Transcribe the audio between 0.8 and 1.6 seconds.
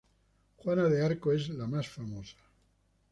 de Arco es